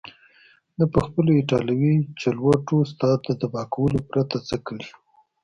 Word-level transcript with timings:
ده 0.77 0.85
پخپلو 0.95 1.31
ایټالوي 1.35 1.95
چلوټو 2.21 2.77
ستا 2.91 3.09
د 3.25 3.27
تباه 3.41 3.65
کولو 3.73 3.99
پرته 4.09 4.37
څه 4.47 4.55
کړي. 4.67 4.87